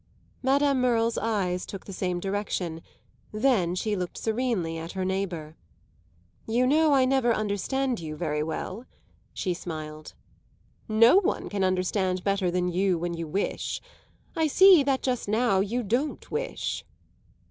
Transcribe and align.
Madame 0.41 0.81
Merle's 0.81 1.19
eyes 1.19 1.63
took 1.63 1.85
the 1.85 1.93
same 1.93 2.19
direction; 2.19 2.81
then 3.31 3.75
she 3.75 3.95
looked 3.95 4.17
serenely 4.17 4.75
at 4.75 4.93
her 4.93 5.05
neighbour. 5.05 5.55
"You 6.47 6.65
know 6.65 6.91
I 6.93 7.05
never 7.05 7.31
understand 7.31 7.99
you 7.99 8.15
very 8.15 8.41
well," 8.41 8.85
she 9.31 9.53
smiled. 9.53 10.15
"No 10.87 11.17
one 11.17 11.49
can 11.49 11.63
understand 11.63 12.23
better 12.23 12.49
than 12.49 12.67
you 12.67 12.97
when 12.97 13.13
you 13.13 13.27
wish. 13.27 13.79
I 14.35 14.47
see 14.47 14.81
that 14.81 15.03
just 15.03 15.27
now 15.27 15.59
you 15.59 15.83
don't 15.83 16.31
wish." 16.31 16.83